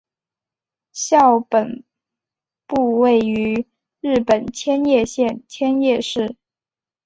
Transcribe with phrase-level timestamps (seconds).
[0.93, 1.83] 校本
[2.65, 3.67] 部位于
[3.99, 6.35] 日本千叶县千叶市。